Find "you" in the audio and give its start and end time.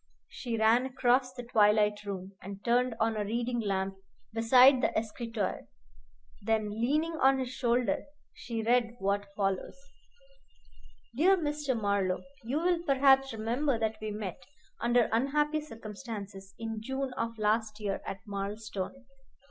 12.43-12.57